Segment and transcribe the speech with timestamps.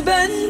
[0.00, 0.41] ben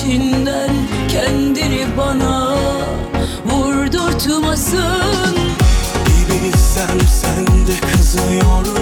[0.00, 0.70] peşinden
[1.08, 2.56] kendini bana
[3.46, 5.36] vurdurtmasın.
[6.06, 8.79] Gibi sen sen de kızıyorum